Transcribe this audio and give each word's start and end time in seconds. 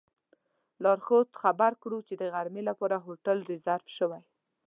لارښود 0.83 1.27
خبر 1.41 1.71
کړو 1.81 1.99
چې 2.07 2.13
د 2.17 2.23
غرمې 2.33 2.63
لپاره 2.69 2.95
هوټل 3.05 3.37
ریزرف 3.51 3.85
شوی. 3.97 4.21